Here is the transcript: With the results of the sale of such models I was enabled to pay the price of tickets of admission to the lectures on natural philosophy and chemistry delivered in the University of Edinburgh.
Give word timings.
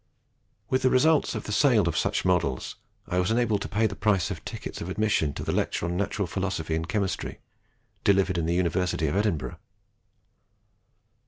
With 0.67 0.81
the 0.81 0.89
results 0.89 1.35
of 1.35 1.43
the 1.43 1.51
sale 1.51 1.87
of 1.87 1.95
such 1.95 2.25
models 2.25 2.75
I 3.07 3.19
was 3.19 3.29
enabled 3.29 3.61
to 3.61 3.67
pay 3.69 3.85
the 3.85 3.95
price 3.95 4.31
of 4.31 4.43
tickets 4.43 4.81
of 4.81 4.89
admission 4.89 5.31
to 5.35 5.43
the 5.43 5.51
lectures 5.51 5.83
on 5.91 5.95
natural 5.95 6.25
philosophy 6.27 6.73
and 6.73 6.89
chemistry 6.89 7.37
delivered 8.03 8.39
in 8.39 8.47
the 8.47 8.55
University 8.55 9.05
of 9.05 9.15
Edinburgh. 9.15 9.59